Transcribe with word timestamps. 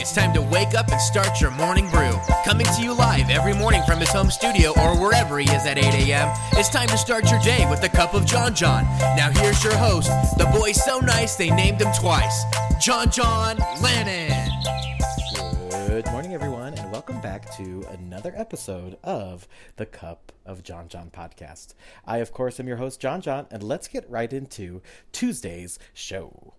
it's 0.00 0.12
time 0.12 0.32
to 0.32 0.40
wake 0.40 0.74
up 0.74 0.90
and 0.90 1.00
start 1.00 1.42
your 1.42 1.50
morning 1.50 1.86
brew. 1.90 2.12
Coming 2.46 2.64
to 2.64 2.82
you 2.82 2.94
live 2.94 3.28
every 3.28 3.52
morning 3.52 3.82
from 3.86 4.00
his 4.00 4.08
home 4.08 4.30
studio 4.30 4.70
or 4.80 4.98
wherever 4.98 5.38
he 5.38 5.44
is 5.50 5.66
at 5.66 5.76
8 5.76 5.84
a.m. 5.84 6.34
It's 6.52 6.70
time 6.70 6.88
to 6.88 6.96
start 6.96 7.30
your 7.30 7.38
day 7.40 7.68
with 7.68 7.82
a 7.82 7.88
cup 7.88 8.14
of 8.14 8.24
Jon 8.24 8.54
Jon. 8.54 8.84
Now 9.14 9.30
here's 9.30 9.62
your 9.62 9.76
host, 9.76 10.08
the 10.38 10.46
boy 10.46 10.72
so 10.72 11.00
nice 11.00 11.36
they 11.36 11.50
named 11.50 11.82
him 11.82 11.92
twice, 11.92 12.44
Jon 12.80 13.10
Jon 13.10 13.58
Lannen. 13.76 14.48
Good 15.86 16.06
morning, 16.06 16.32
everyone, 16.32 16.72
and 16.74 16.90
welcome 16.90 17.20
back 17.20 17.54
to 17.56 17.84
another 17.90 18.32
episode 18.34 18.96
of 19.04 19.46
the 19.76 19.84
Cup 19.84 20.32
of 20.46 20.62
Jon 20.62 20.88
Jon 20.88 21.10
podcast. 21.10 21.74
I, 22.06 22.18
of 22.18 22.32
course, 22.32 22.58
am 22.58 22.66
your 22.66 22.78
host, 22.78 23.00
Jon 23.00 23.20
Jon, 23.20 23.46
and 23.50 23.62
let's 23.62 23.86
get 23.86 24.08
right 24.08 24.32
into 24.32 24.80
Tuesday's 25.12 25.78
show. 25.92 26.54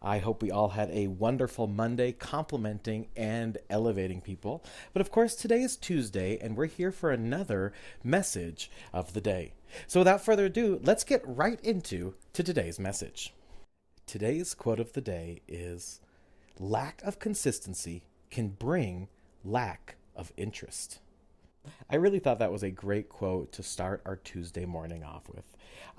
I 0.00 0.18
hope 0.18 0.42
we 0.42 0.50
all 0.50 0.70
had 0.70 0.90
a 0.90 1.08
wonderful 1.08 1.66
Monday 1.66 2.12
complimenting 2.12 3.08
and 3.16 3.58
elevating 3.68 4.20
people. 4.20 4.64
But 4.92 5.00
of 5.00 5.10
course, 5.10 5.34
today 5.34 5.62
is 5.62 5.76
Tuesday, 5.76 6.38
and 6.38 6.56
we're 6.56 6.66
here 6.66 6.92
for 6.92 7.10
another 7.10 7.72
message 8.04 8.70
of 8.92 9.12
the 9.12 9.20
day. 9.20 9.54
So 9.86 10.00
without 10.00 10.24
further 10.24 10.46
ado, 10.46 10.80
let's 10.82 11.04
get 11.04 11.22
right 11.26 11.60
into 11.62 12.14
to 12.32 12.42
today's 12.42 12.78
message. 12.78 13.34
Today's 14.06 14.54
quote 14.54 14.80
of 14.80 14.92
the 14.92 15.00
day 15.00 15.42
is 15.48 16.00
lack 16.58 17.02
of 17.02 17.18
consistency 17.18 18.04
can 18.30 18.48
bring 18.48 19.08
lack 19.44 19.96
of 20.14 20.32
interest. 20.36 21.00
I 21.90 21.96
really 21.96 22.18
thought 22.18 22.38
that 22.38 22.52
was 22.52 22.62
a 22.62 22.70
great 22.70 23.08
quote 23.08 23.52
to 23.52 23.62
start 23.62 24.02
our 24.04 24.16
Tuesday 24.16 24.64
morning 24.64 25.04
off 25.04 25.28
with. 25.28 25.44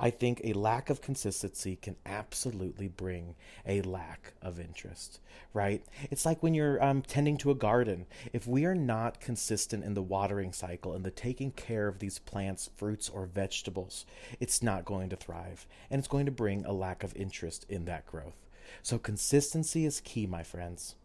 I 0.01 0.09
think 0.09 0.39
a 0.43 0.53
lack 0.53 0.89
of 0.89 1.01
consistency 1.01 1.75
can 1.75 1.97
absolutely 2.05 2.87
bring 2.87 3.35
a 3.67 3.81
lack 3.81 4.33
of 4.41 4.57
interest, 4.57 5.19
right? 5.53 5.83
It's 6.09 6.25
like 6.25 6.41
when 6.41 6.53
you're 6.53 6.81
um, 6.81 7.01
tending 7.01 7.37
to 7.39 7.51
a 7.51 7.55
garden. 7.55 8.05
If 8.31 8.47
we 8.47 8.63
are 8.65 8.75
not 8.75 9.19
consistent 9.19 9.83
in 9.83 9.95
the 9.95 10.01
watering 10.01 10.53
cycle 10.53 10.93
and 10.93 11.03
the 11.03 11.11
taking 11.11 11.51
care 11.51 11.87
of 11.87 11.99
these 11.99 12.19
plants, 12.19 12.69
fruits, 12.77 13.09
or 13.09 13.25
vegetables, 13.25 14.05
it's 14.39 14.63
not 14.63 14.85
going 14.85 15.09
to 15.09 15.17
thrive. 15.17 15.67
And 15.91 15.99
it's 15.99 16.07
going 16.07 16.25
to 16.27 16.31
bring 16.31 16.65
a 16.65 16.71
lack 16.71 17.03
of 17.03 17.15
interest 17.17 17.65
in 17.67 17.83
that 17.85 18.05
growth. 18.05 18.45
So, 18.81 18.97
consistency 18.97 19.85
is 19.85 19.99
key, 19.99 20.27
my 20.27 20.43
friends. 20.43 20.95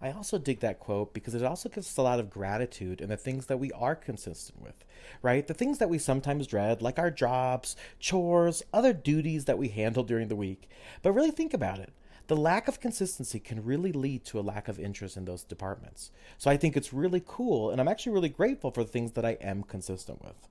I 0.00 0.10
also 0.12 0.38
dig 0.38 0.60
that 0.60 0.80
quote 0.80 1.14
because 1.14 1.34
it 1.34 1.42
also 1.42 1.68
gives 1.68 1.86
us 1.86 1.96
a 1.96 2.02
lot 2.02 2.20
of 2.20 2.28
gratitude 2.28 3.00
in 3.00 3.08
the 3.08 3.16
things 3.16 3.46
that 3.46 3.58
we 3.58 3.72
are 3.72 3.94
consistent 3.94 4.60
with, 4.60 4.84
right? 5.22 5.46
The 5.46 5.54
things 5.54 5.78
that 5.78 5.88
we 5.88 5.98
sometimes 5.98 6.46
dread, 6.46 6.82
like 6.82 6.98
our 6.98 7.10
jobs, 7.10 7.74
chores, 7.98 8.62
other 8.72 8.92
duties 8.92 9.46
that 9.46 9.56
we 9.58 9.68
handle 9.68 10.02
during 10.02 10.28
the 10.28 10.36
week. 10.36 10.68
But 11.02 11.12
really 11.12 11.30
think 11.30 11.54
about 11.54 11.78
it. 11.78 11.92
The 12.26 12.36
lack 12.36 12.68
of 12.68 12.80
consistency 12.80 13.38
can 13.38 13.64
really 13.64 13.92
lead 13.92 14.24
to 14.26 14.38
a 14.38 14.42
lack 14.42 14.68
of 14.68 14.80
interest 14.80 15.16
in 15.16 15.26
those 15.26 15.44
departments. 15.44 16.10
So 16.38 16.50
I 16.50 16.56
think 16.56 16.76
it's 16.76 16.92
really 16.92 17.22
cool, 17.24 17.70
and 17.70 17.80
I'm 17.80 17.88
actually 17.88 18.12
really 18.12 18.30
grateful 18.30 18.70
for 18.70 18.82
the 18.82 18.90
things 18.90 19.12
that 19.12 19.26
I 19.26 19.36
am 19.42 19.62
consistent 19.62 20.22
with. 20.22 20.48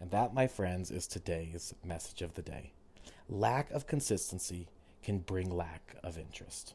And 0.00 0.12
that, 0.12 0.32
my 0.32 0.46
friends, 0.46 0.92
is 0.92 1.08
today's 1.08 1.74
message 1.84 2.22
of 2.22 2.34
the 2.34 2.42
day. 2.42 2.72
Lack 3.28 3.70
of 3.72 3.88
consistency 3.88 4.68
can 5.02 5.18
bring 5.18 5.50
lack 5.50 5.96
of 6.04 6.16
interest. 6.16 6.74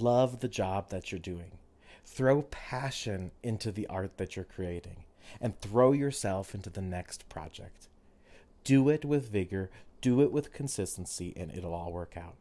Love 0.00 0.40
the 0.40 0.48
job 0.48 0.88
that 0.88 1.12
you're 1.12 1.20
doing. 1.20 1.52
Throw 2.04 2.42
passion 2.42 3.30
into 3.44 3.70
the 3.70 3.86
art 3.86 4.16
that 4.16 4.34
you're 4.34 4.44
creating 4.44 5.04
and 5.40 5.58
throw 5.60 5.92
yourself 5.92 6.52
into 6.52 6.68
the 6.68 6.82
next 6.82 7.28
project. 7.28 7.86
Do 8.64 8.88
it 8.88 9.04
with 9.04 9.30
vigor, 9.30 9.70
do 10.00 10.20
it 10.20 10.32
with 10.32 10.52
consistency, 10.52 11.32
and 11.36 11.52
it'll 11.52 11.74
all 11.74 11.92
work 11.92 12.16
out. 12.16 12.34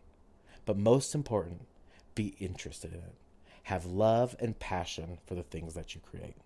But 0.65 0.77
most 0.77 1.13
important, 1.13 1.67
be 2.15 2.35
interested 2.39 2.91
in 2.91 2.99
it. 2.99 3.15
Have 3.63 3.85
love 3.85 4.35
and 4.39 4.57
passion 4.57 5.19
for 5.27 5.35
the 5.35 5.43
things 5.43 5.75
that 5.75 5.93
you 5.93 6.01
create. 6.01 6.37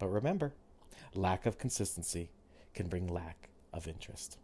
But 0.00 0.08
remember, 0.08 0.54
lack 1.14 1.46
of 1.46 1.56
consistency 1.56 2.30
can 2.74 2.88
bring 2.88 3.06
lack 3.06 3.48
of 3.72 3.86
interest. 3.86 4.38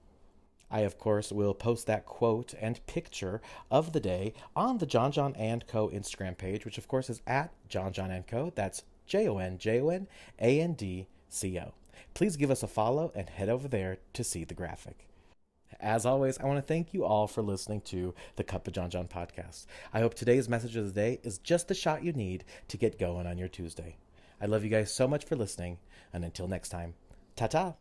I, 0.70 0.80
of 0.80 0.98
course, 0.98 1.32
will 1.32 1.54
post 1.54 1.86
that 1.86 2.06
quote 2.06 2.54
and 2.60 2.84
picture 2.86 3.40
of 3.70 3.92
the 3.92 4.00
day 4.00 4.34
on 4.54 4.78
the 4.78 4.86
Jon 4.86 5.12
Jon 5.12 5.34
and 5.36 5.66
Co. 5.66 5.88
Instagram 5.88 6.38
page, 6.38 6.64
which, 6.64 6.78
of 6.78 6.88
course, 6.88 7.10
is 7.10 7.22
at 7.26 7.52
Jon 7.68 7.92
Jon 7.92 8.10
and 8.10 8.26
Co. 8.26 8.52
That's 8.54 8.84
J 9.06 9.28
O 9.28 9.38
N 9.38 9.58
J 9.58 9.80
O 9.80 9.88
N 9.88 10.06
A 10.38 10.60
N 10.60 10.74
D 10.74 11.08
C 11.28 11.58
O. 11.58 11.74
Please 12.14 12.36
give 12.36 12.50
us 12.50 12.62
a 12.62 12.68
follow 12.68 13.12
and 13.14 13.28
head 13.28 13.48
over 13.48 13.68
there 13.68 13.98
to 14.12 14.24
see 14.24 14.44
the 14.44 14.54
graphic. 14.54 15.06
As 15.78 16.04
always, 16.04 16.38
I 16.38 16.46
want 16.46 16.58
to 16.58 16.62
thank 16.62 16.92
you 16.92 17.04
all 17.04 17.26
for 17.26 17.42
listening 17.42 17.80
to 17.82 18.14
the 18.36 18.44
Cup 18.44 18.66
of 18.66 18.74
Jon 18.74 18.90
Jon 18.90 19.08
podcast. 19.08 19.66
I 19.92 20.00
hope 20.00 20.14
today's 20.14 20.48
message 20.48 20.76
of 20.76 20.86
the 20.86 20.92
day 20.92 21.20
is 21.22 21.38
just 21.38 21.68
the 21.68 21.74
shot 21.74 22.04
you 22.04 22.12
need 22.12 22.44
to 22.68 22.76
get 22.76 22.98
going 22.98 23.26
on 23.26 23.38
your 23.38 23.48
Tuesday. 23.48 23.96
I 24.40 24.46
love 24.46 24.64
you 24.64 24.70
guys 24.70 24.92
so 24.92 25.06
much 25.06 25.24
for 25.24 25.36
listening, 25.36 25.78
and 26.12 26.24
until 26.24 26.48
next 26.48 26.70
time, 26.70 26.94
ta 27.36 27.46
ta. 27.46 27.74